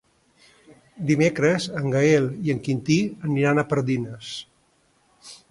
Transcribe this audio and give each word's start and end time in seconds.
Dimecres 1.11 1.67
en 1.81 1.93
Gaël 1.97 2.25
i 2.47 2.55
en 2.57 2.63
Quintí 2.69 2.99
aniran 3.31 3.65
a 3.65 3.67
Pardines. 3.75 4.33